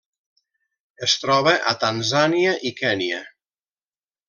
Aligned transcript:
Es 1.07 1.13
troba 1.25 1.53
a 1.73 1.75
Tanzània 1.85 2.55
i 2.71 2.73
Kenya. 2.83 3.21